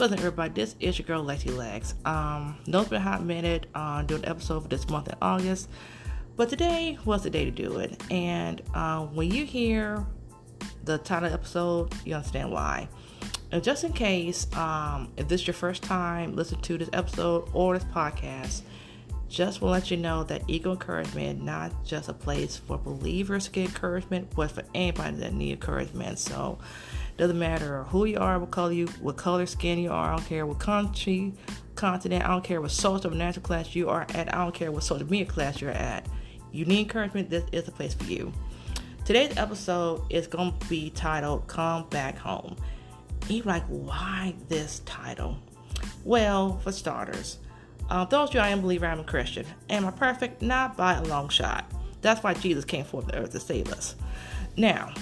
[0.00, 1.94] Listen, everybody, this is your girl Lexi Lex.
[2.06, 5.14] Um, no, it's been a hot minute uh, doing an episode for this month in
[5.20, 5.68] August,
[6.36, 8.02] but today was the day to do it.
[8.10, 10.06] And uh, when you hear
[10.84, 12.88] the title episode, you understand why.
[13.52, 17.50] And just in case, um, if this is your first time listening to this episode
[17.52, 18.62] or this podcast,
[19.28, 23.44] just want to let you know that Eagle Encouragement not just a place for believers
[23.44, 26.18] to get encouragement, but for anybody that need encouragement.
[26.18, 26.58] So
[27.20, 30.14] doesn't matter who you are, what color you, what color skin you are.
[30.14, 31.34] I don't care what country,
[31.74, 32.24] continent.
[32.24, 34.34] I don't care what social or natural class you are at.
[34.34, 36.06] I don't care what social media class you're at.
[36.50, 37.28] You need encouragement.
[37.28, 38.32] This is the place for you.
[39.04, 42.56] Today's episode is going to be titled "Come Back Home."
[43.28, 45.36] You're like, why this title?
[46.04, 47.36] Well, for starters,
[47.90, 49.44] uh, those of you I am believer, I'm a Christian.
[49.68, 50.40] Am I perfect?
[50.40, 51.70] Not by a long shot.
[52.00, 53.94] That's why Jesus came forth the earth to save us.
[54.56, 54.94] Now,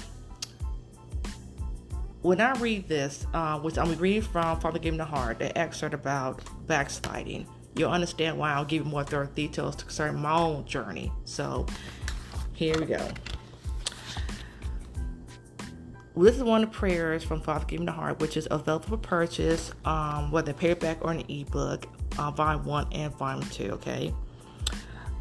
[2.28, 5.56] when I read this, uh, which I'm reading from Father Give Me the Heart, the
[5.56, 10.66] excerpt about backsliding, you'll understand why I'll give you more thorough details concerning my own
[10.66, 11.10] journey.
[11.24, 11.64] So,
[12.52, 13.08] here we go.
[16.14, 18.88] This is one of the prayers from Father Give Me the Heart, which is available
[18.88, 21.86] for purchase, um, whether paperback or an ebook,
[22.18, 23.70] uh, volume one and volume two.
[23.70, 24.12] Okay.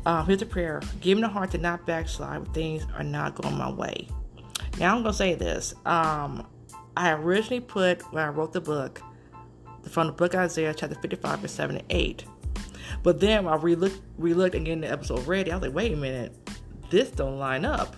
[0.05, 3.35] Um, here's a prayer: Give me the heart to not backslide when things are not
[3.35, 4.09] going my way.
[4.77, 5.73] Now I'm gonna say this.
[5.85, 6.45] Um,
[6.97, 9.03] I originally put when I wrote the book
[9.87, 12.25] from the book Isaiah chapter 55 verse 7 and 8.
[13.03, 15.51] But then I re-looked, re-looked again the episode ready.
[15.51, 16.35] I was like, wait a minute,
[16.89, 17.95] this don't line up.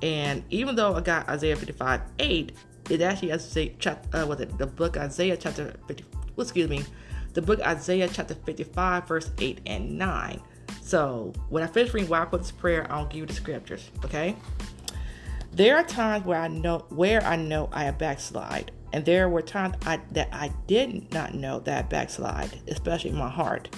[0.00, 2.52] And even though I got Isaiah 55 8,
[2.88, 6.04] it actually has to say, uh, was it the book Isaiah chapter 50,
[6.38, 6.84] excuse me,
[7.32, 10.40] the book Isaiah chapter 55 verse 8 and 9.
[10.82, 13.90] So when I finish reading why I put this prayer, I'll give you the scriptures,
[14.04, 14.36] okay?
[15.54, 19.40] There are times where I know where I know I have backslide, and there were
[19.40, 23.68] times I, that I did not know that backslide, especially in my heart.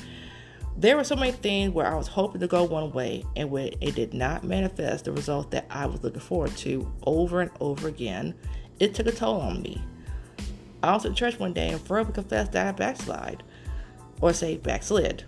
[0.78, 3.74] There were so many things where I was hoping to go one way, and when
[3.82, 7.88] it did not manifest the result that I was looking forward to over and over
[7.88, 8.34] again,
[8.80, 9.84] it took a toll on me.
[10.82, 13.42] I was at church one day and verbally confessed that I backslide,
[14.22, 15.24] or say backslid.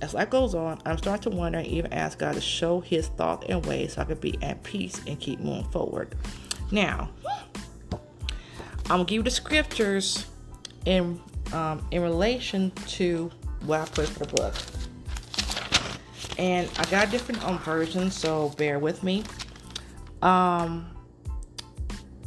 [0.00, 3.08] As life goes on, I'm starting to wonder and even ask God to show His
[3.08, 6.14] thoughts and ways so I can be at peace and keep moving forward.
[6.70, 7.10] Now,
[7.92, 7.98] I'm
[8.88, 10.26] gonna give you the scriptures
[10.84, 11.20] in
[11.52, 13.30] um, in relation to
[13.64, 14.54] what I put for the book,
[16.38, 19.24] and I got different um, versions, so bear with me.
[20.22, 20.86] Um,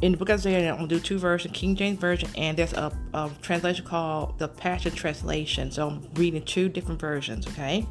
[0.02, 2.72] in the book of Isaiah, I'm gonna do two versions, King James version, and there's
[2.72, 5.70] a, a, translation called the Passion Translation.
[5.70, 7.46] So I'm reading two different versions.
[7.46, 7.86] Okay,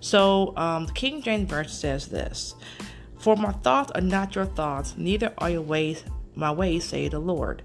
[0.00, 2.54] so um, the King James version says this:
[3.18, 6.02] "For my thoughts are not your thoughts, neither are your ways
[6.34, 7.62] my ways," say the Lord.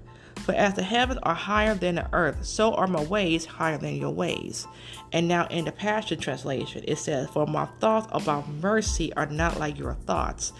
[0.50, 3.98] For as the heavens are higher than the earth, so are my ways higher than
[3.98, 4.66] your ways.
[5.12, 9.60] And now in the Passion Translation, it says, For my thoughts about mercy are not
[9.60, 10.52] like your thoughts,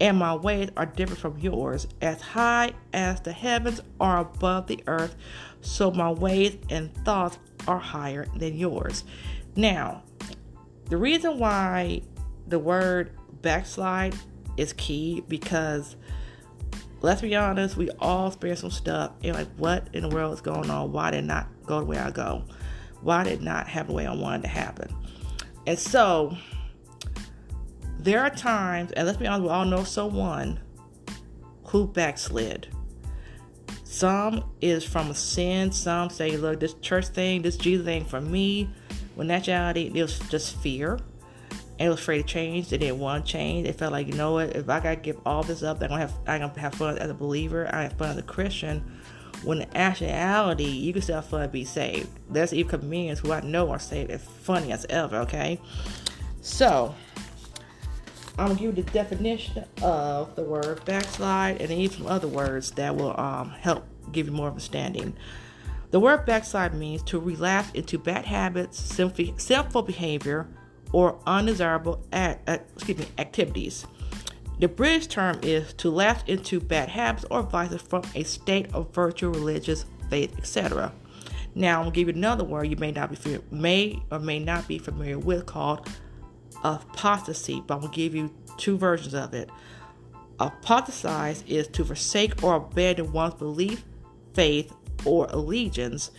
[0.00, 1.86] and my ways are different from yours.
[2.02, 5.14] As high as the heavens are above the earth,
[5.60, 9.04] so my ways and thoughts are higher than yours.
[9.54, 10.02] Now,
[10.86, 12.02] the reason why
[12.48, 14.16] the word backslide
[14.56, 15.94] is key because
[17.06, 19.12] let's be honest, we all experience some stuff.
[19.22, 20.90] And like, what in the world is going on?
[20.90, 22.42] Why did not go the way I go?
[23.00, 24.92] Why did not happen the way I wanted to happen?
[25.68, 26.36] And so,
[28.00, 30.58] there are times, and let's be honest, we all know someone
[31.66, 32.66] who backslid.
[33.84, 35.70] Some is from a sin.
[35.70, 38.68] Some say, look, this church thing, this Jesus thing for me.
[39.14, 40.98] When actuality, it was just fear
[41.78, 42.68] and was afraid to change.
[42.68, 43.66] They didn't want to change.
[43.66, 46.00] They felt like, you know what, if I gotta give all this up, I'm gonna
[46.00, 48.84] have I'm gonna have fun as a believer, I have fun as a Christian.
[49.44, 52.08] When in actuality, you can still have fun and be saved.
[52.30, 55.60] There's even comedians who I know are saved as funny as ever, okay?
[56.40, 56.94] So
[58.38, 62.70] I'm gonna give you the definition of the word backslide and even some other words
[62.72, 65.14] that will um, help give you more understanding.
[65.90, 70.48] The word backslide means to relapse into bad habits, sinful behavior,
[70.92, 73.86] or undesirable act, uh, excuse me, activities.
[74.58, 78.94] The British term is to lapse into bad habits or vices from a state of
[78.94, 80.92] virtue, religious faith, etc.
[81.54, 84.66] Now, I'm gonna give you another word you may not be may or may not
[84.66, 85.88] be familiar with called
[86.64, 89.50] apostasy, but I'm gonna give you two versions of it.
[90.38, 93.84] Apostatize is to forsake or abandon one's belief,
[94.34, 94.72] faith,
[95.04, 96.10] or allegiance,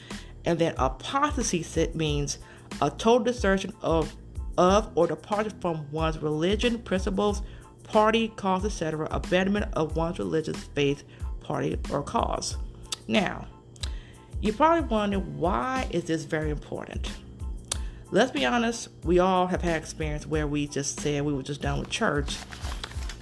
[0.46, 2.40] and then apostasy means
[2.82, 4.16] a total desertion of
[4.58, 7.42] of or departure from one's religion, principles,
[7.84, 11.04] party, cause, etc., abandonment of one's religious faith,
[11.42, 12.58] party, or cause.
[13.08, 13.48] Now,
[14.40, 17.12] You probably wonder why is this very important?
[18.12, 21.62] Let's be honest, we all have had experience where we just said we were just
[21.62, 22.38] done with church.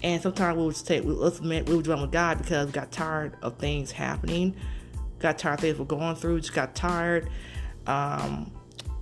[0.03, 2.91] And sometimes we would say, let's admit, we were done with God because we got
[2.91, 4.55] tired of things happening,
[5.19, 7.29] got tired of things we're going through, just got tired.
[7.87, 8.51] Um,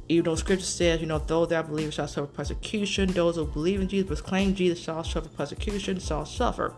[0.09, 3.81] even though scripture says, you know, those that believe shall suffer persecution, those who believe
[3.81, 6.73] in Jesus but claim Jesus shall suffer persecution, shall suffer.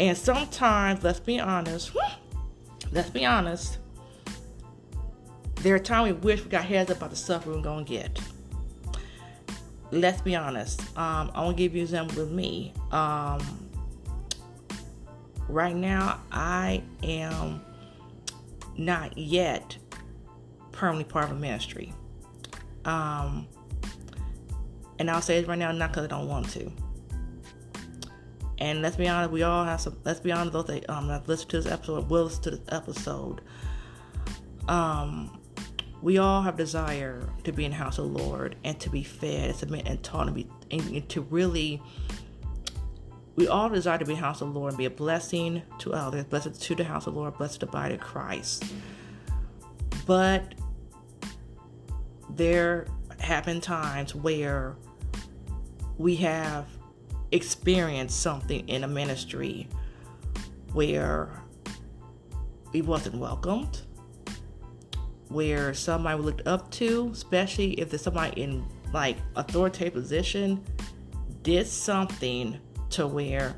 [0.00, 1.92] And sometimes, let's be honest,
[2.92, 3.78] let's be honest,
[5.56, 7.90] there are times we wish we got heads up about the suffering we're going to
[7.90, 8.20] get.
[9.90, 10.80] Let's be honest.
[10.96, 12.72] Um, I want to give you an example with me.
[12.92, 13.40] Um,
[15.48, 17.60] right now, I am
[18.76, 19.76] not yet
[20.78, 21.92] permanently part of a ministry.
[22.84, 23.48] Um,
[25.00, 26.70] and I'll say it right now, not because I don't want to.
[28.58, 29.98] And let's be honest, we all have some.
[30.04, 32.60] Let's be honest, those that um have listened to this episode, will listen to this
[32.70, 33.40] episode.
[34.68, 35.40] Um,
[36.00, 39.02] we all have desire to be in the house of the Lord and to be
[39.02, 41.82] fed, submit, and taught, and be and to really.
[43.36, 45.62] We all desire to be in the house of the Lord and be a blessing
[45.78, 48.64] to others, blessed to the house of the Lord, blessed to the body of Christ.
[50.06, 50.54] But
[52.30, 52.86] there
[53.20, 54.76] have been times where
[55.96, 56.66] we have
[57.32, 59.68] experienced something in a ministry
[60.72, 61.30] where
[62.72, 63.82] we wasn't welcomed,
[65.28, 70.64] where somebody we looked up to, especially if there's somebody in like authoritative position,
[71.42, 72.58] did something
[72.90, 73.56] to where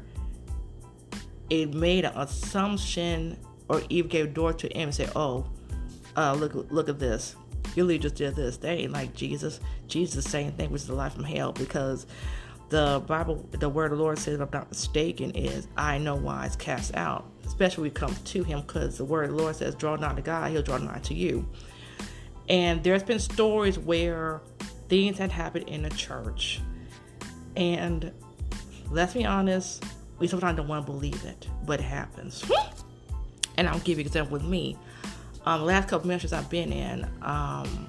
[1.51, 3.37] it made an assumption
[3.69, 5.47] or even gave door to him and said, "Oh,
[6.17, 7.37] uh, look, look at this.
[7.77, 8.59] Your leader just did this.
[8.65, 9.61] Ain't like Jesus.
[9.89, 12.07] Jesus, same thing, is the life from hell, because
[12.69, 16.15] the Bible, the word of the Lord says, if I'm not mistaken, is I know
[16.15, 17.31] why it's cast out.
[17.45, 20.15] Especially when it comes to Him, because the word of the Lord says, draw nigh
[20.15, 21.49] to God, He'll draw nigh to you.
[22.49, 24.41] And there's been stories where
[24.89, 26.61] things had happened in the church.
[27.57, 28.13] And
[28.91, 29.85] let's be honest,
[30.19, 32.45] we sometimes don't want to believe it, but it happens.
[33.57, 34.77] and I'll give you an example with me.
[35.45, 37.89] Um, the last couple ministries I've been in, um,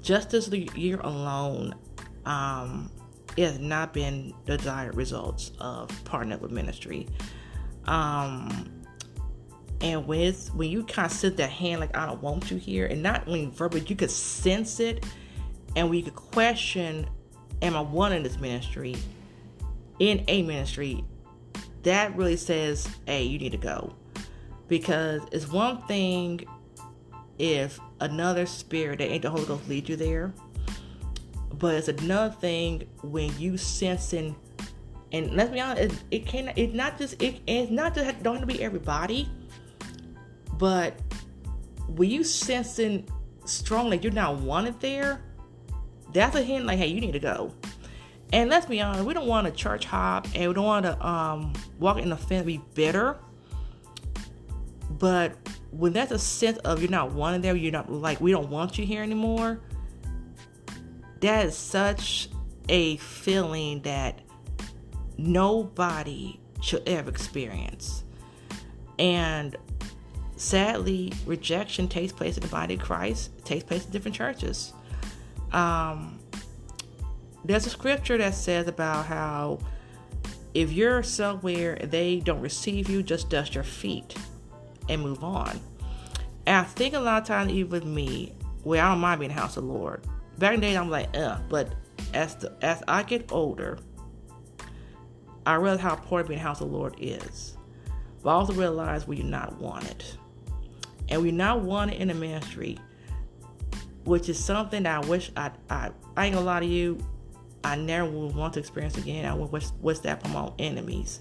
[0.00, 1.74] just this year alone,
[2.24, 2.90] um,
[3.36, 7.08] it has not been the desired results of partnering with ministry.
[7.86, 8.82] Um,
[9.80, 12.86] and with when you kind of sit that hand like I don't want you here,
[12.86, 15.04] and not when verbally you could sense it,
[15.74, 17.08] and we could question,
[17.62, 18.96] am I one in this ministry,
[19.98, 21.04] in a ministry,
[21.82, 23.94] that really says, hey, you need to go,
[24.72, 26.40] because it's one thing
[27.38, 30.32] if another spirit that ain't the Holy Ghost lead you there
[31.62, 34.34] but it's another thing when you sensing,
[35.12, 38.34] and let's be honest, it, it can it's not just it, it's not just don't
[38.34, 39.28] have to be everybody,
[40.54, 40.98] but
[41.86, 43.08] when you sensing
[43.44, 45.22] strongly you're not wanted there,
[46.12, 47.54] that's a hint like, hey, you need to go.
[48.32, 51.06] And let's be honest, we don't want to church hop and we don't want to
[51.06, 53.18] um, walk in the fence, be bitter.
[55.02, 55.34] But
[55.72, 58.78] when that's a sense of you're not wanted there, you're not like we don't want
[58.78, 59.60] you here anymore
[61.22, 62.28] that is such
[62.68, 64.20] a feeling that
[65.16, 68.04] nobody should ever experience.
[68.98, 69.56] And
[70.36, 74.72] sadly, rejection takes place in the body of Christ, it takes place in different churches.
[75.52, 76.18] Um,
[77.44, 79.60] there's a scripture that says about how
[80.54, 84.16] if you're somewhere and they don't receive you, just dust your feet
[84.88, 85.60] and move on.
[86.46, 88.34] And I think a lot of times, even with me,
[88.64, 90.04] where I don't mind being in the house of the Lord,
[90.38, 91.74] back in the day, I'm like, uh, but
[92.14, 93.78] as the, as I get older,
[95.46, 97.56] I realize how important being in the house of the Lord is.
[98.22, 100.04] But I also realize we're not wanted.
[101.08, 102.78] And we're not wanted in the ministry,
[104.04, 106.98] which is something that I wish I, I, I ain't gonna lie to you,
[107.64, 109.24] I never would want to experience again.
[109.24, 111.20] I would wish, wish that from my enemies.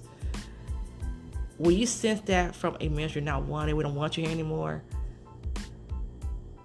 [1.62, 4.82] When you sense that from a ministry not wanted, we don't want you here anymore,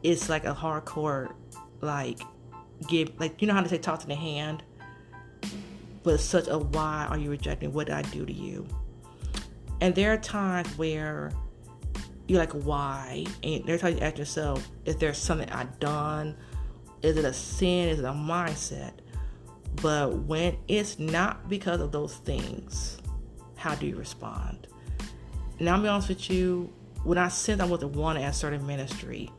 [0.03, 1.35] it's like a hardcore,
[1.83, 2.19] like,
[2.88, 4.62] give like you know how to say talk to the hand?
[6.03, 7.75] But such a why are you rejecting?
[7.75, 8.67] What did i do to you?
[9.83, 11.31] And there are times where
[12.26, 13.26] you're like why?
[13.43, 16.35] And there's times you ask yourself is there something i've done?
[17.03, 17.91] Is it a sin?
[17.91, 18.93] Is it a mindset?
[19.83, 22.97] But when it's not because of those things
[23.57, 24.69] how do you respond
[25.59, 26.73] and i'll be honest with you
[27.05, 29.31] when i said i wasn't wanted at a certain ministry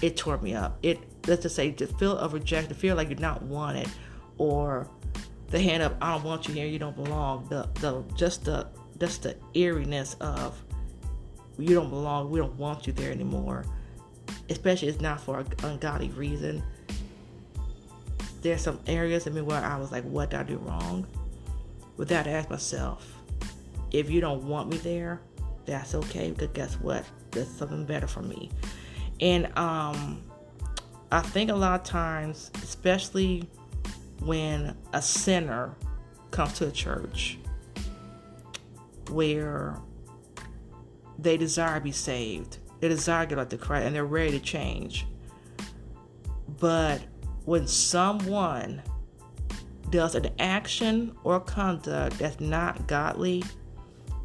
[0.00, 3.18] it tore me up it let's just say the feel of rejection, feel like you're
[3.18, 3.88] not wanted,
[4.38, 4.88] or
[5.48, 7.46] the hand up, I don't want you here, you don't belong.
[7.48, 8.66] The the just the
[8.98, 10.60] just the eeriness of
[11.58, 12.30] you don't belong.
[12.30, 13.64] We don't want you there anymore.
[14.48, 16.62] Especially it's not for an ungodly reason.
[18.40, 21.06] There's some areas in me where I was like, what did I do wrong?
[21.96, 23.17] With that, I ask myself,
[23.90, 25.20] if you don't want me there,
[25.64, 26.30] that's okay.
[26.30, 27.04] Because guess what?
[27.30, 28.50] There's something better for me.
[29.20, 30.22] And um,
[31.10, 33.48] I think a lot of times, especially
[34.20, 35.74] when a sinner
[36.30, 37.38] comes to a church
[39.10, 39.76] where
[41.18, 44.32] they desire to be saved, they desire to get out the Christ, and they're ready
[44.32, 45.06] to change.
[46.60, 47.00] But
[47.44, 48.82] when someone
[49.90, 53.42] does an action or conduct that's not godly,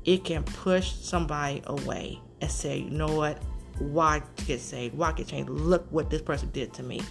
[0.05, 3.41] it can push somebody away and say, you know what?
[3.79, 4.95] Why get saved?
[4.95, 5.49] Why get changed?
[5.49, 7.01] Look what this person did to me.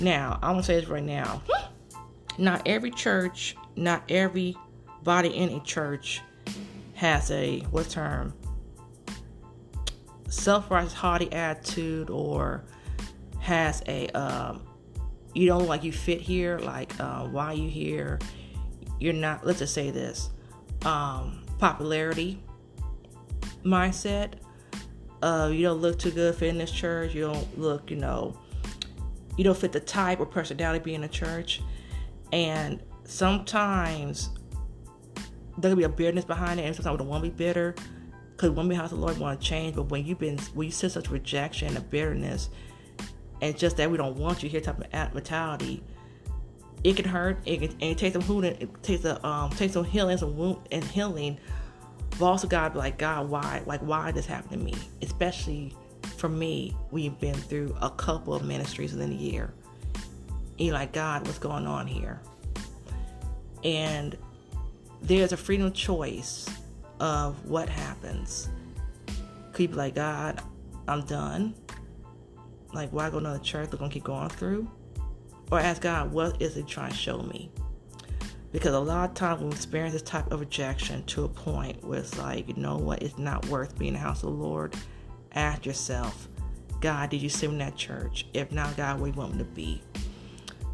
[0.00, 1.42] Now, I'm gonna say this right now.
[2.38, 4.56] Not every church, not every
[5.02, 6.20] body in a church
[6.94, 8.32] has a what term?
[10.28, 12.62] Self-righteous, haughty attitude, or
[13.40, 14.62] has a um,
[15.34, 16.58] you don't like you fit here.
[16.58, 18.20] Like, uh, why you here?
[19.00, 19.44] You're not.
[19.44, 20.30] Let's just say this:
[20.84, 22.42] um, popularity
[23.64, 24.34] mindset.
[25.22, 27.14] Uh, you don't look too good for in this church.
[27.14, 28.38] You don't look, you know,
[29.36, 31.60] you don't fit the type or personality being in a church.
[32.32, 34.30] And sometimes
[35.56, 37.74] there could be a bitterness behind it, and sometimes we don't want to be bitter
[38.32, 39.74] because when we have the Lord want to change.
[39.74, 42.50] But when you've been, when you sense such rejection and bitterness,
[43.40, 45.82] and just that we don't want you here type of mentality,
[46.84, 47.38] it can hurt.
[47.44, 50.36] It can, and it takes some healing, it takes a um, takes some healing, some
[50.36, 51.38] wound and healing.
[52.18, 54.74] But also, God, like, God, why, like, why this happened to me?
[55.02, 55.74] Especially
[56.16, 59.52] for me, we've been through a couple of ministries within a year.
[60.56, 62.20] You're like, God, what's going on here?
[63.62, 64.16] And
[65.02, 66.48] there's a freedom of choice
[66.98, 68.48] of what happens.
[69.52, 70.42] Could you be like, God,
[70.88, 71.54] I'm done.
[72.72, 73.70] Like, why go to another church?
[73.70, 74.68] They're gonna keep going through,
[75.50, 77.50] or ask God, what is He trying to show me?
[78.50, 81.84] Because a lot of times when we experience this type of rejection to a point
[81.84, 84.36] where it's like, you know what, it's not worth being in the house of the
[84.36, 84.74] Lord.
[85.34, 86.28] Ask yourself,
[86.80, 88.26] God, did you send me in that church?
[88.32, 89.82] If not, God, where you want me to be?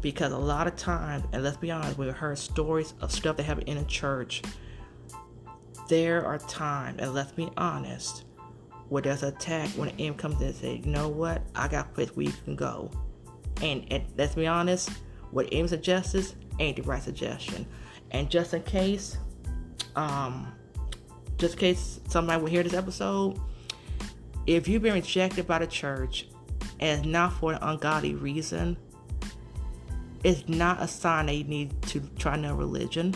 [0.01, 3.43] Because a lot of times, and let's be honest, we've heard stories of stuff that
[3.43, 4.41] happened in a church.
[5.89, 8.23] There are times, and let's be honest,
[8.87, 11.67] where there's an attack when an enemy comes in and says, you know what, I
[11.67, 12.89] got a place where you can go.
[13.61, 14.89] And, and let's be honest,
[15.31, 17.65] what enemy suggests ain't the right suggestion.
[18.11, 19.17] And just in case,
[19.95, 20.53] um,
[21.37, 23.39] just in case somebody will hear this episode,
[24.47, 26.27] if you've been rejected by the church
[26.79, 28.77] and not for an ungodly reason,
[30.23, 33.13] it's not a sign that you need to try another religion.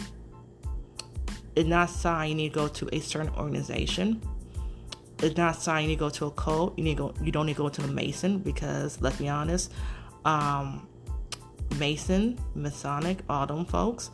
[1.56, 4.22] It's not a sign you need to go to a certain organization.
[5.22, 6.78] It's not a sign you need to go to a cult.
[6.78, 7.14] You need to go.
[7.22, 9.72] You don't need to go to the Mason because let's be honest,
[10.26, 10.88] um,
[11.78, 14.12] Mason, Masonic, all them folks,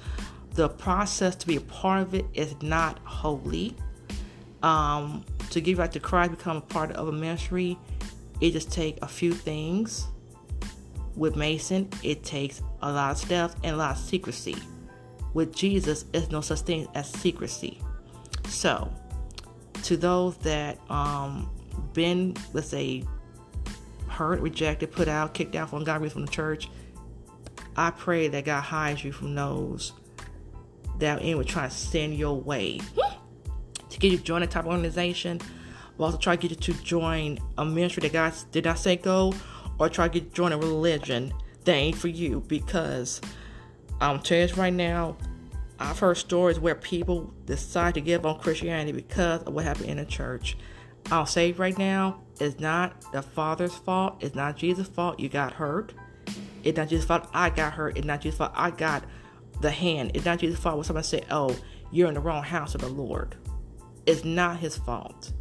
[0.53, 3.75] the process to be a part of it is not holy.
[4.63, 7.77] Um, to give back to Christ, become a part of a ministry,
[8.41, 10.07] it just takes a few things.
[11.15, 14.55] With Mason, it takes a lot of steps and a lot of secrecy.
[15.33, 17.81] With Jesus, it's no such thing as secrecy.
[18.47, 18.91] So,
[19.83, 21.49] to those that um
[21.93, 23.03] been, let's say,
[24.15, 26.69] hurt, rejected, put out, kicked out from God from the church,
[27.75, 29.93] I pray that God hides you from those
[30.99, 33.13] that anyone trying to send your way hmm.
[33.89, 35.39] to get you to join a type of organization,
[35.97, 38.95] but also try to get you to join a ministry that God did not say
[38.95, 39.33] go,
[39.77, 41.33] or try to get you to join a religion
[41.65, 42.43] that ain't for you.
[42.47, 43.19] Because
[43.99, 45.17] I'm telling you right now,
[45.79, 49.97] I've heard stories where people decide to give on Christianity because of what happened in
[49.97, 50.57] the church.
[51.11, 54.17] I'll say right now, it's not the Father's fault.
[54.21, 55.19] It's not Jesus' fault.
[55.19, 55.93] You got hurt.
[56.63, 57.27] It's not Jesus' fault.
[57.33, 57.97] I got hurt.
[57.97, 58.51] It's not Jesus' fault.
[58.55, 59.03] I got
[59.61, 60.11] the hand.
[60.13, 61.55] It's not Jesus' fault when somebody say, "Oh,
[61.91, 63.35] you're in the wrong house of the Lord."
[64.05, 65.31] It's not His fault.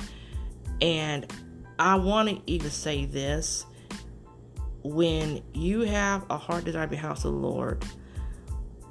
[0.81, 1.31] And
[1.79, 3.67] I want to even say this:
[4.83, 7.85] when you have a heart desire to be house of the Lord,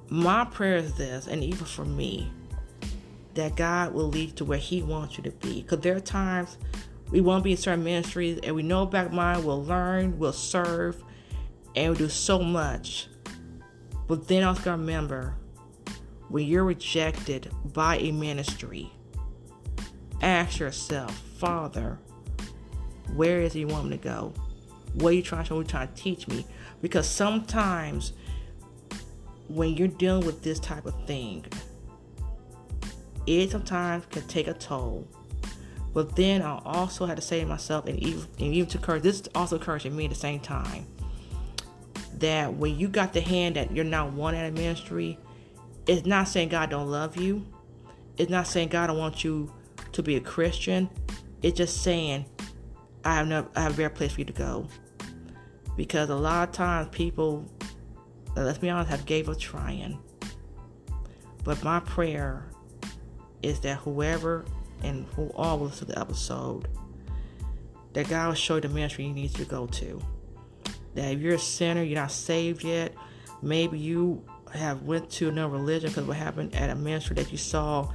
[0.10, 2.32] my prayer is this, and even for me,
[3.36, 5.62] that God will lead to where He wants you to be.
[5.62, 6.58] Because there are times
[7.12, 11.02] we won't be in certain ministries, and we know back mind we'll learn, we'll serve,
[11.76, 13.08] and we'll do so much.
[14.08, 15.36] But then also remember
[16.30, 18.92] when you're rejected by a ministry,
[20.22, 22.00] ask yourself, Father,
[23.16, 24.34] where is He want me to go?
[24.96, 26.46] What are you trying to me, trying to teach me?
[26.82, 28.14] Because sometimes
[29.48, 31.46] when you're dealing with this type of thing,
[33.26, 35.08] it sometimes can take a toll
[35.94, 39.04] But then I also had to say to myself, and even, and even to encourage,
[39.04, 40.88] this also encouraging me at the same time,
[42.18, 45.20] that when you got the hand that you're not one at a ministry,
[45.86, 47.46] it's not saying God don't love you.
[48.18, 49.54] It's not saying God don't want you
[49.92, 50.90] to be a Christian.
[51.42, 52.26] It's just saying
[53.04, 54.68] I have no I have a better place for you to go.
[55.76, 57.46] Because a lot of times people,
[58.36, 60.00] let's be honest, have gave up trying.
[61.44, 62.50] But my prayer
[63.42, 64.46] is that whoever
[64.84, 66.68] and who all listen to the episode,
[67.94, 70.02] that God will show you the ministry you need to go to.
[70.96, 72.94] That if you're a sinner, you're not saved yet,
[73.42, 74.24] maybe you
[74.54, 77.92] have went to another religion because what happened at a ministry that you saw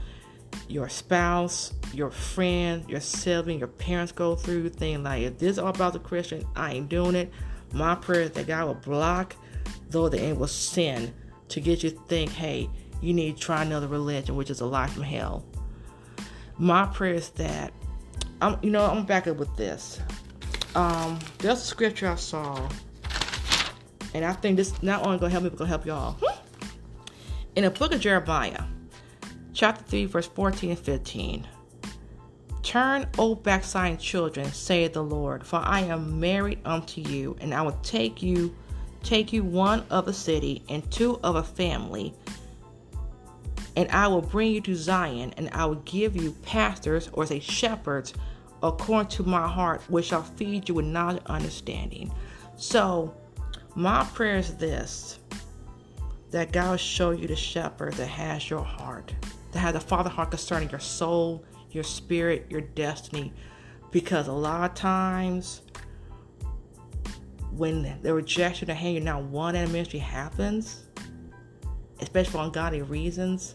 [0.68, 5.58] your spouse, your friend, your sibling, your parents go through, thing like if this is
[5.58, 7.32] all about the Christian, I ain't doing it.
[7.72, 9.36] My prayer is that God will block
[9.90, 11.14] though the end will sin
[11.48, 12.68] to get you to think, hey,
[13.00, 15.44] you need to try another religion, which is a lie from hell.
[16.58, 17.72] My prayer is that
[18.40, 20.00] I'm you know, I'm back up with this.
[20.74, 22.68] Um, there's a scripture I saw,
[24.14, 26.16] and I think this not only gonna help me, but gonna help y'all.
[27.56, 28.62] In the book of Jeremiah,
[29.52, 31.46] chapter 3, verse 14 and 15.
[32.62, 37.62] Turn, O backsliding children, saith the Lord, for I am married unto you, and I
[37.62, 38.54] will take you,
[39.02, 42.14] take you one of a city and two of a family,
[43.78, 47.38] and I will bring you to Zion, and I will give you pastors, or say
[47.38, 48.12] shepherds,
[48.60, 52.12] according to my heart, which shall feed you with knowledge and understanding.
[52.56, 53.14] So,
[53.76, 55.20] my prayer is this
[56.32, 59.14] that God will show you the shepherd that has your heart,
[59.52, 63.32] that has a father heart concerning your soul, your spirit, your destiny.
[63.92, 65.62] Because a lot of times,
[67.52, 70.82] when the rejection of hey, you're not one in ministry happens,
[72.00, 73.54] especially for ungodly reasons,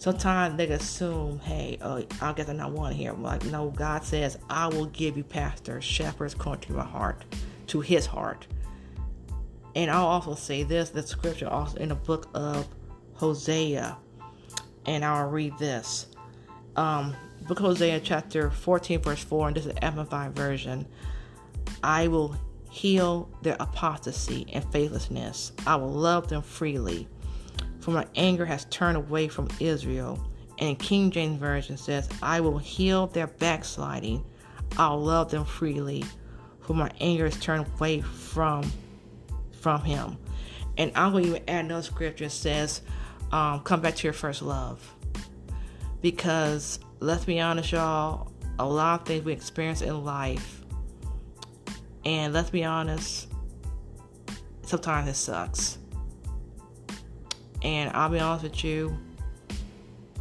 [0.00, 3.12] sometimes they assume, hey, uh, I guess I'm not one here.
[3.12, 7.22] Like, no, God says, I will give you pastors, shepherds according to my heart,
[7.68, 8.46] to his heart.
[9.76, 12.66] And I'll also say this the scripture also in the book of
[13.14, 13.96] Hosea.
[14.86, 16.06] And I'll read this.
[16.76, 17.14] Um,
[17.46, 20.86] book of Hosea chapter 14, verse 4, and this is the Amplified version.
[21.84, 22.36] I will
[22.70, 25.52] heal their apostasy and faithlessness.
[25.66, 27.06] I will love them freely.
[27.80, 30.22] For my anger has turned away from Israel.
[30.58, 34.24] And King James Version says, I will heal their backsliding.
[34.76, 36.04] I'll love them freely.
[36.60, 38.70] For my anger is turned away from
[39.60, 40.16] from him.
[40.78, 42.80] And I'm going to even add another scripture that says,
[43.32, 44.94] um, come back to your first love.
[46.00, 50.64] Because let's be honest, y'all, a lot of things we experience in life,
[52.04, 53.28] and let's be honest,
[54.62, 55.78] sometimes it sucks.
[57.62, 58.96] And I'll be honest with you,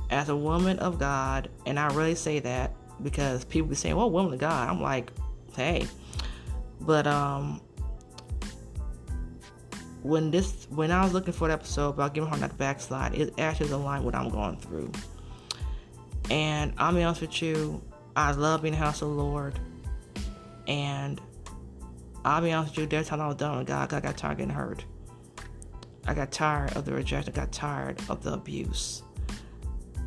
[0.09, 4.09] as a woman of God, and I really say that because people be saying, "Well,
[4.09, 5.11] woman of God," I'm like,
[5.55, 5.87] "Hey,"
[6.81, 7.61] but um,
[10.03, 13.33] when this when I was looking for the episode about giving her that backslide, it
[13.37, 14.91] actually aligned with what I'm going through.
[16.29, 17.81] And I'll be honest with you,
[18.15, 19.59] I love being in the house of the Lord.
[20.67, 21.19] And
[22.23, 24.33] I'll be honest with you, there's time I was done with God, I got tired
[24.33, 24.83] of getting hurt.
[26.07, 29.03] I got tired of the rejection, I got tired of the abuse.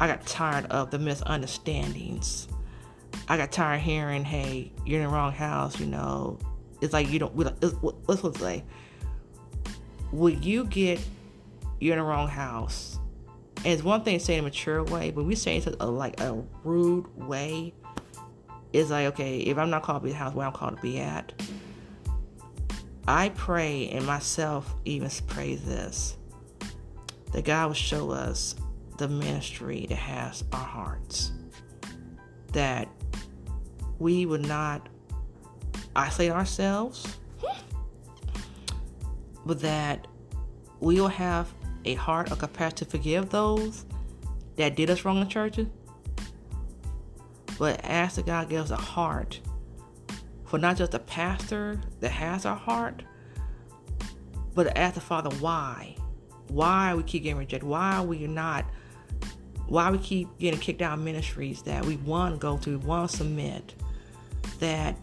[0.01, 2.49] I got tired of the misunderstandings.
[3.29, 6.39] I got tired of hearing, hey, you're in the wrong house, you know.
[6.81, 7.77] It's like you don't, let's,
[8.09, 8.65] let's say,
[10.13, 11.01] you get
[11.83, 12.99] you're in the wrong house?
[13.59, 15.87] And it's one thing to say in a mature way, but we say it a,
[15.87, 17.75] like a rude way.
[18.73, 20.83] It's like, okay, if I'm not called to be the house where I'm called to
[20.83, 21.33] be at,
[23.07, 26.17] I pray and myself even pray this
[27.33, 28.55] that God will show us
[28.99, 31.33] the ministry that has our hearts.
[32.53, 32.89] That
[33.99, 34.89] we would not
[35.97, 37.19] isolate ourselves
[39.45, 40.07] but that
[40.81, 41.53] we will have
[41.85, 43.85] a heart of capacity to forgive those
[44.57, 45.67] that did us wrong in churches.
[47.59, 49.41] But ask that God gives a heart
[50.53, 53.03] for not just a pastor that has our heart,
[54.55, 55.97] but ask the Father why.
[56.49, 57.67] Why we keep getting rejected?
[57.67, 58.67] Why we not?
[59.67, 62.85] Why we keep getting kicked out of ministries that we want to go to, we
[62.85, 63.75] want to submit?
[64.59, 64.95] That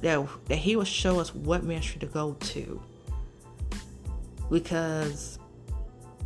[0.00, 2.82] that that He will show us what ministry to go to
[4.50, 5.38] because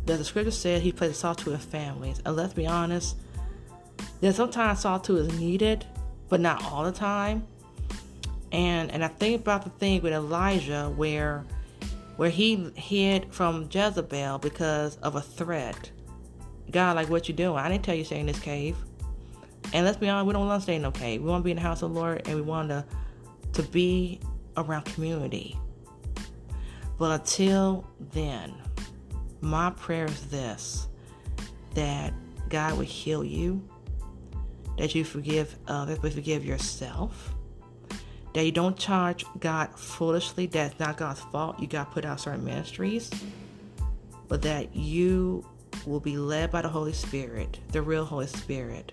[0.07, 2.19] the scripture said he places solitude in families.
[2.25, 3.15] And let's be honest,
[4.21, 5.85] that sometimes solitude is needed,
[6.29, 7.45] but not all the time.
[8.53, 11.43] And and I think about the thing with Elijah where
[12.15, 15.91] where he hid from Jezebel because of a threat.
[16.71, 17.57] God, like what you doing?
[17.57, 18.77] I didn't tell you to stay in this cave.
[19.73, 21.21] And let's be honest, we don't want to stay in no cave.
[21.21, 22.85] We want to be in the house of the Lord and we want to,
[23.53, 24.19] to be
[24.55, 25.57] around community.
[26.99, 28.53] But until then,
[29.41, 30.87] my prayer is this
[31.73, 32.13] that
[32.49, 33.67] God will heal you,
[34.77, 37.32] that you forgive others, but forgive yourself,
[38.33, 41.59] that you don't charge God foolishly, that's not God's fault.
[41.59, 43.11] You got put out certain ministries,
[44.27, 45.45] but that you
[45.85, 48.91] will be led by the Holy Spirit, the real Holy Spirit,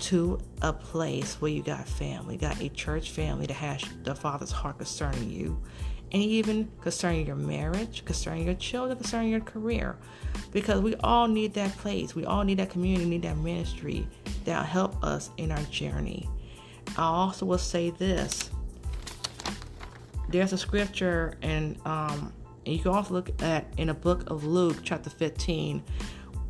[0.00, 4.50] to a place where you got family, got a church family that has the Father's
[4.50, 5.60] heart concerning you,
[6.12, 9.96] and even concerning your marriage, concerning your children, concerning your career.
[10.52, 12.14] Because we all need that place.
[12.14, 14.06] We all need that community, need that ministry
[14.44, 16.28] that'll help us in our journey.
[17.00, 18.50] I also will say this.
[20.28, 22.32] There's a scripture and um
[22.66, 25.82] you can also look at in a book of Luke, chapter 15,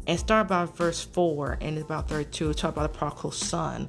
[0.08, 3.88] and start by verse 4 and it's about 32, talk about the prodigal son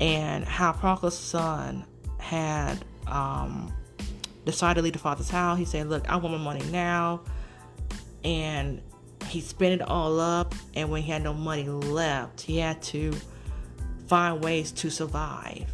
[0.00, 1.86] and how prodigal son
[2.18, 3.72] had um,
[4.44, 5.56] decided to leave the father's house.
[5.56, 7.22] He said, Look, I want my money now.
[8.24, 8.82] And
[9.28, 10.52] he spent it all up.
[10.74, 13.12] And when he had no money left, he had to
[14.06, 15.66] find ways to survive.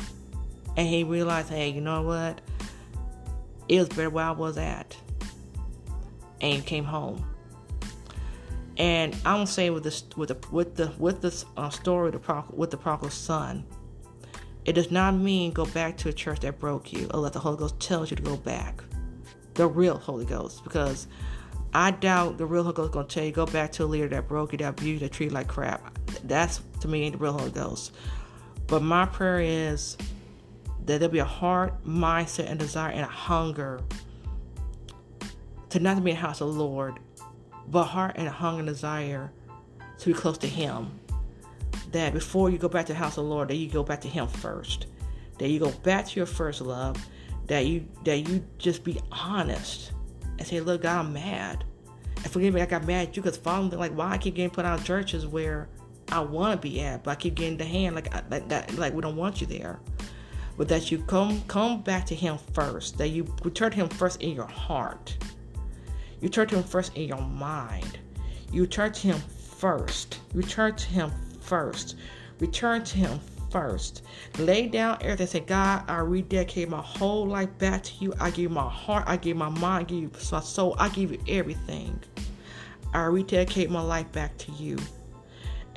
[0.77, 2.41] And he realized, hey, you know what?
[3.69, 4.97] It was better where I was at.
[6.41, 7.25] And he came home.
[8.79, 12.45] And I don't say with this with the with the with this uh, story the
[12.53, 13.67] with the prodigal son
[14.65, 17.41] it does not mean go back to a church that broke you or let the
[17.41, 18.83] Holy Ghost tells you to go back.
[19.55, 20.63] The real Holy Ghost.
[20.63, 21.09] Because
[21.75, 24.29] I doubt the real Holy Ghost to tell you go back to a leader that
[24.29, 25.99] broke you, that abused that treated like crap.
[26.25, 27.93] That's, to me, ain't the real Holy Ghost.
[28.73, 29.99] But my prayer is
[30.87, 33.83] that there'll be a heart, mindset, and desire and a hunger
[35.69, 36.99] to not be in the house of the Lord,
[37.69, 39.31] but heart and a hunger and desire
[39.99, 40.99] to be close to Him
[41.91, 44.01] that before you go back to the house of the Lord, that you go back
[44.01, 44.87] to Him first.
[45.39, 46.97] That you go back to your first love.
[47.49, 49.93] That you that you just be honest
[50.39, 51.65] and say, "Look, God, I'm mad."
[52.17, 54.49] And forgive me, I got mad at you because them, like why I keep getting
[54.49, 55.69] put out of churches where
[56.13, 58.93] I want to be at, but I keep getting the hand like like that like
[58.93, 59.81] we don't want you there.
[60.59, 62.99] But that you come come back to Him first.
[62.99, 65.17] That you return Him first in your heart.
[66.21, 67.99] You turn to Him first in your mind.
[68.53, 69.19] You turn to Him
[69.57, 70.21] first.
[70.35, 71.97] You turn to Him first.
[72.41, 73.21] Return to Him
[73.51, 74.03] first.
[74.39, 75.27] Lay down everything.
[75.27, 78.13] Say, God, I rededicate my whole life back to you.
[78.21, 79.05] I give my heart.
[79.07, 79.65] I give my mind.
[79.65, 80.77] I give you my soul.
[80.79, 81.99] I give you everything.
[82.93, 84.77] I rededicate my life back to you.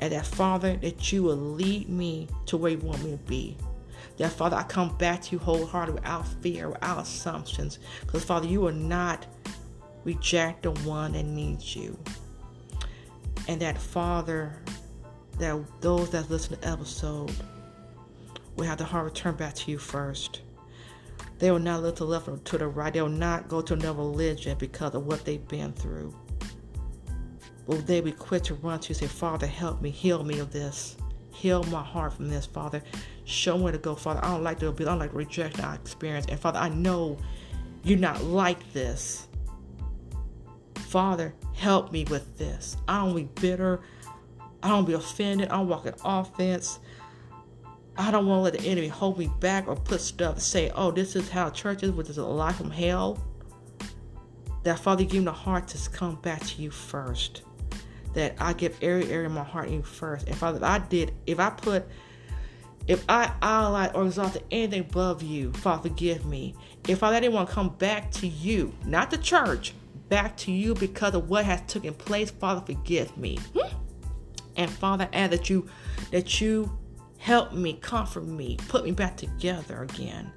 [0.00, 3.56] And that, Father, that you will lead me to where you want me to be.
[4.18, 7.78] That, Father, I come back to you wholehearted without fear, without assumptions.
[8.00, 9.26] Because, Father, you will not
[10.04, 11.98] reject the one that needs you.
[13.48, 14.62] And that, Father,
[15.38, 17.32] that those that listen to the episode
[18.56, 20.40] will have the heart to return back to you first.
[21.38, 22.92] They will not look to the left or to the right.
[22.92, 26.14] They will not go to another religion because of what they've been through.
[27.66, 30.96] But they be quick to run to say, Father, help me, heal me of this.
[31.30, 32.82] Heal my heart from this, Father.
[33.24, 34.20] Show me where to go, Father.
[34.22, 36.26] I don't like to be, I don't like to reject our experience.
[36.28, 37.18] And Father, I know
[37.82, 39.26] you're not like this.
[40.76, 42.76] Father, help me with this.
[42.86, 43.80] I don't be bitter.
[44.62, 45.48] I don't be offended.
[45.48, 46.78] I don't walk in offense.
[47.98, 50.90] I don't want to let the enemy hold me back or put stuff say, oh,
[50.90, 53.22] this is how church is, which is a lie from hell.
[54.62, 57.42] That Father, give me the heart to come back to you first.
[58.16, 60.26] That I give every area of my heart in you first.
[60.26, 61.86] And Father, if I did, if I put,
[62.88, 66.54] if I allied or exalted anything above you, Father, forgive me.
[66.88, 69.74] If I didn't want to come back to you, not the church,
[70.08, 73.38] back to you because of what has taken place, Father, forgive me.
[73.54, 73.76] Hmm?
[74.56, 75.68] And Father, I ask that you
[76.10, 76.76] that you
[77.18, 80.32] help me, comfort me, put me back together again.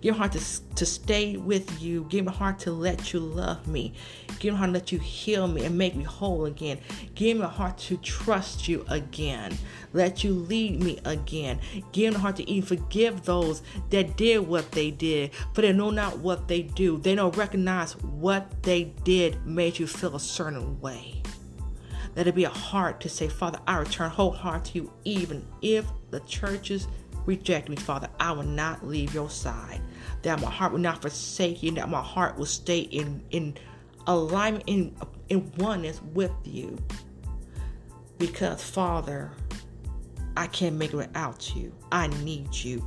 [0.00, 2.06] Give a heart to, to stay with you.
[2.08, 3.94] Give a heart to let you love me.
[4.38, 6.78] Give me a heart to let you heal me and make me whole again.
[7.14, 9.56] Give me a heart to trust you again.
[9.92, 11.60] Let you lead me again.
[11.92, 15.72] Give me a heart to even forgive those that did what they did, for they
[15.72, 16.98] know not what they do.
[16.98, 21.22] They don't recognize what they did made you feel a certain way.
[22.16, 25.44] Let it be a heart to say, Father, I return whole heart to you, even
[25.62, 26.86] if the churches
[27.26, 28.08] reject me, Father.
[28.20, 29.80] I will not leave your side.
[30.22, 33.56] That my heart will not forsake you, that my heart will stay in, in
[34.06, 34.96] alignment, in,
[35.28, 36.78] in oneness with you.
[38.18, 39.32] Because, Father,
[40.36, 41.74] I can't make it without you.
[41.92, 42.86] I need you.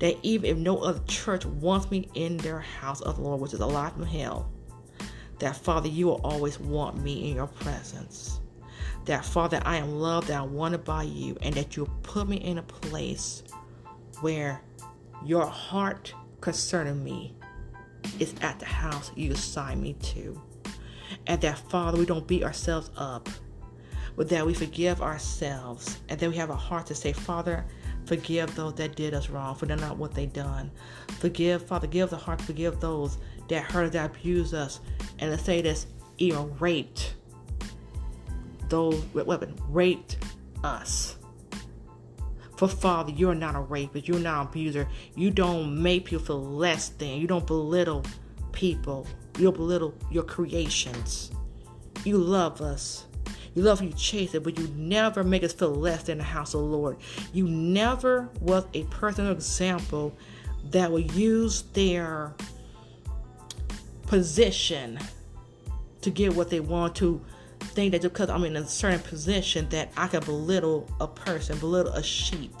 [0.00, 3.54] That even if no other church wants me in their house of the Lord, which
[3.54, 4.50] is alive from hell,
[5.38, 8.40] that Father, you will always want me in your presence.
[9.06, 12.36] that Father, I am loved, that I'm wanted by you, and that you put me
[12.36, 13.42] in a place
[14.20, 14.60] where
[15.24, 17.34] your heart concerning me
[18.18, 20.40] is at the house you assign me to.
[21.26, 23.28] And that, Father, we don't beat ourselves up,
[24.16, 25.98] but that we forgive ourselves.
[26.08, 27.64] And that we have a heart to say, Father,
[28.06, 30.70] forgive those that did us wrong, for they're not what they done.
[31.18, 34.80] Forgive, Father, give the heart forgive those that hurt, that abused us.
[35.18, 35.86] And to say this,
[36.18, 37.14] even raped
[38.70, 40.16] those weapon raped
[40.64, 41.16] us.
[42.60, 44.86] For Father, you're not a rapist, you're not an abuser.
[45.16, 47.18] You don't make people feel less than.
[47.18, 48.04] You don't belittle
[48.52, 49.06] people.
[49.38, 51.30] You don't belittle your creations.
[52.04, 53.06] You love us.
[53.54, 56.52] You love you chase it, but you never make us feel less than the house
[56.52, 56.98] of the Lord.
[57.32, 60.14] You never was a personal example
[60.64, 62.34] that would use their
[64.06, 64.98] position
[66.02, 67.24] to get what they want to
[67.60, 71.92] think that because I'm in a certain position that I can belittle a person, belittle
[71.92, 72.54] a sheep.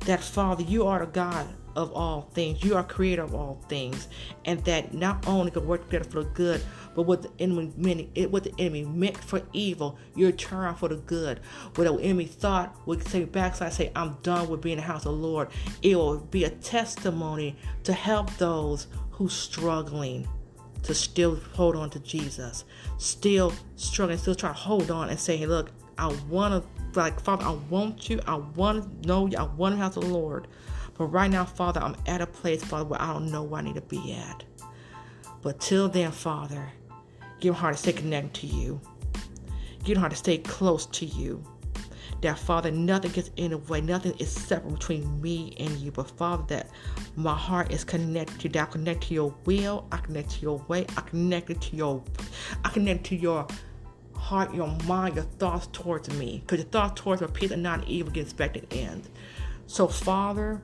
[0.00, 1.46] That Father, you are the God
[1.78, 2.64] of all things.
[2.64, 4.08] You are creator of all things.
[4.44, 6.60] And that not only can work together for the good,
[6.94, 10.96] but what the enemy meant, what the enemy meant for evil, you turn for the
[10.96, 11.40] good.
[11.76, 15.06] What the enemy thought would say backside, say, I'm done with being in the house
[15.06, 15.48] of the Lord.
[15.82, 20.26] It will be a testimony to help those who's struggling
[20.84, 22.64] to still hold on to Jesus,
[22.98, 27.20] still struggling, still trying to hold on and say, hey, look, I want to, like,
[27.20, 28.20] Father, I want you.
[28.26, 29.36] I want to know you.
[29.36, 30.46] I want to have the Lord.
[30.96, 33.64] But right now, Father, I'm at a place, Father, where I don't know where I
[33.64, 34.44] need to be at.
[35.42, 36.72] But till then, Father,
[37.40, 38.80] give me heart to stay connected to you.
[39.84, 41.44] Give me heart to stay close to you
[42.20, 45.90] that Father, nothing gets in the way, nothing is separate between me and you.
[45.90, 46.70] But Father, that
[47.16, 48.68] my heart is connected to that.
[48.68, 52.02] I connect to your will, I connect to your way, I connect to your
[52.64, 53.46] I connect to your
[54.14, 56.42] heart, your mind, your thoughts towards me.
[56.44, 59.08] Because your thoughts towards me peace and not evil get expected end.
[59.66, 60.60] So Father,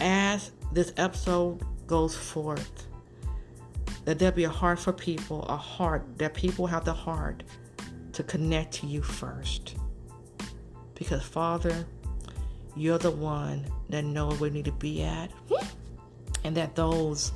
[0.00, 2.86] as this episode goes forth,
[4.04, 7.44] that there be a heart for people, a heart that people have the heart
[8.12, 9.76] to connect to you first.
[11.02, 11.84] Because, Father,
[12.76, 15.32] you're the one that knows where we need to be at.
[16.44, 17.32] And that those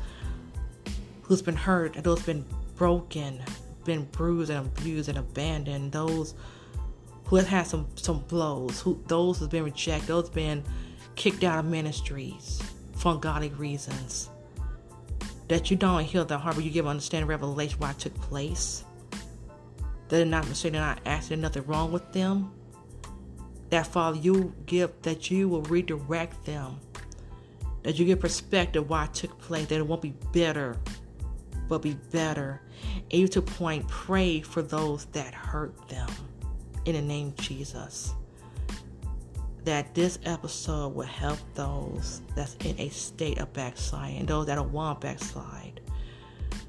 [1.22, 2.44] who's been hurt, and those been
[2.76, 3.42] broken,
[3.84, 6.34] been bruised and abused and abandoned, those
[7.24, 10.62] who have had some, some blows, who those who've been rejected, those been
[11.16, 12.62] kicked out of ministries
[12.94, 14.30] for ungodly reasons.
[15.48, 18.84] That you don't heal the heart, but you give understanding revelation why it took place.
[19.10, 22.52] That they're not they're not asking nothing wrong with them
[23.70, 26.78] that Father, you give that you will redirect them,
[27.82, 30.76] that you give perspective why it took place, that it won't be bitter,
[31.68, 32.62] but be better.
[33.10, 36.08] And you to point, pray for those that hurt them
[36.84, 38.12] in the name of Jesus.
[39.64, 44.54] That this episode will help those that's in a state of backslide and those that
[44.54, 45.75] don't want backslide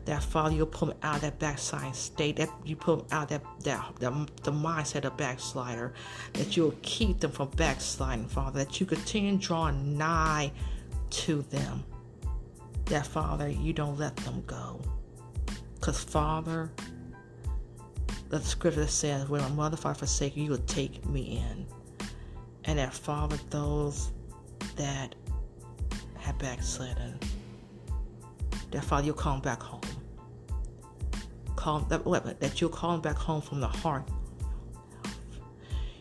[0.07, 3.27] that Father, you'll pull them out of that backsliding state, that you pull them out
[3.27, 5.93] that, that, that the mindset of backslider,
[6.31, 10.49] that you'll keep them from backsliding, Father, that you continue drawing nigh
[11.09, 11.83] to them.
[12.85, 14.81] That Father, you don't let them go.
[15.75, 16.71] Because Father,
[18.29, 21.65] the scripture says, when my mother father forsake you, you will take me in.
[22.63, 24.13] And that Father, those
[24.77, 25.15] that
[26.17, 27.19] have backslidden,
[28.71, 29.76] that Father, you'll come back home
[31.57, 34.07] call that that you're calling back home from the heart.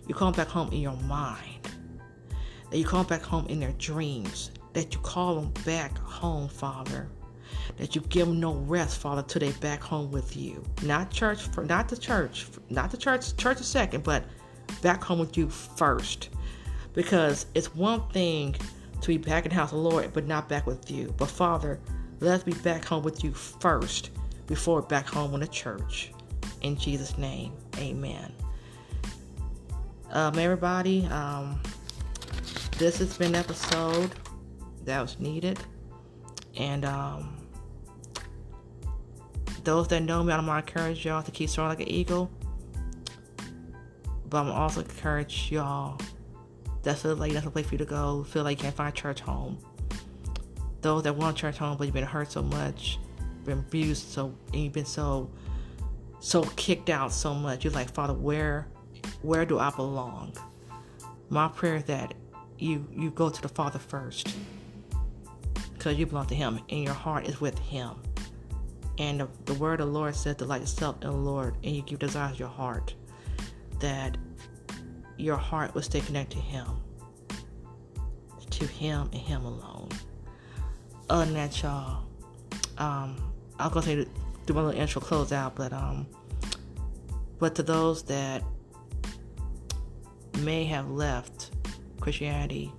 [0.07, 1.69] You call calling back home in your mind.
[2.71, 4.53] That you call them back home in their dreams.
[4.75, 7.09] That you call them back home, Father.
[7.79, 10.62] That you give them no rest, Father, till they back home with you.
[10.85, 14.25] Not church, for, not the church, not the church, church is second, but
[14.83, 16.29] back home with you first.
[16.92, 18.55] Because it's one thing
[19.01, 21.12] to be back in the house of the Lord, but not back with you.
[21.16, 21.81] But Father,
[22.21, 24.11] let's be back home with you first
[24.47, 26.13] before back home in the church.
[26.63, 28.33] In Jesus' name, amen.
[30.11, 31.61] Um, everybody, um,
[32.79, 34.15] this has been episode
[34.85, 35.59] that was needed.
[36.57, 37.37] And um,
[39.65, 42.31] those that know me, I'm going to encourage y'all to keep soaring like an eagle.
[44.29, 46.01] But I'm also encourage y'all
[46.83, 48.95] that feel like that's a place for you to go, feel like you can't find
[48.95, 49.59] church home.
[50.81, 52.99] Those that want church home, but you've been hurt so much,
[53.53, 55.31] abused so and you've been so
[56.21, 57.65] so kicked out so much.
[57.65, 58.69] You're like, Father, where
[59.23, 60.37] where do I belong?
[61.31, 62.15] My prayer that
[62.59, 64.37] you you go to the Father first.
[65.75, 67.91] Because you belong to Him and your heart is with Him.
[68.99, 71.83] And the, the word of the Lord says, Delight yourself in the Lord, and you
[71.83, 72.95] give desires your heart.
[73.81, 74.17] that
[75.19, 76.67] your heart will stay connected to Him,
[78.51, 79.91] to Him and Him alone.
[81.11, 82.05] Other than that, y'all,
[82.79, 83.17] um,
[83.59, 84.07] I was gonna say
[84.45, 86.07] do my little intro close out, but um,
[87.38, 88.42] but to those that
[90.40, 91.51] may have left
[92.01, 92.73] Christianity,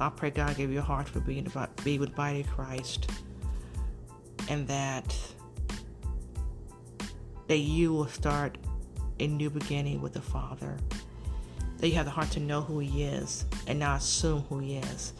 [0.00, 3.10] I pray God give you a heart for being about be with body Christ,
[4.48, 5.16] and that
[7.46, 8.58] that you will start
[9.20, 10.76] a new beginning with the Father.
[11.78, 14.76] That you have the heart to know who He is and not assume who He
[14.76, 15.12] is,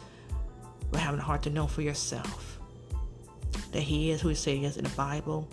[0.91, 2.48] but having the heart to know for yourself
[3.71, 5.47] that He is who He said He is in the Bible,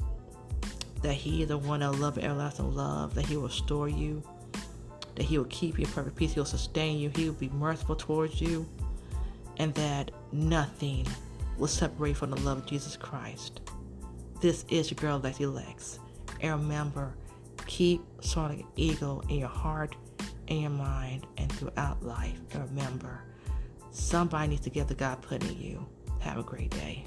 [1.02, 4.22] that He is the one that love everlasting love, that He will restore you,
[5.14, 7.48] that He will keep you in perfect peace, He will sustain you, He will be
[7.50, 8.66] merciful towards you,
[9.58, 11.06] and that nothing
[11.58, 13.60] will separate from the love of Jesus Christ.
[14.40, 15.98] This is your girl, Lexi Lex.
[16.40, 17.14] And remember,
[17.66, 19.96] keep soaring eagle in your heart,
[20.48, 22.38] in your mind, and throughout life.
[22.52, 23.24] And remember,
[23.90, 25.86] somebody needs to get the God put in you.
[26.20, 27.06] Have a great day.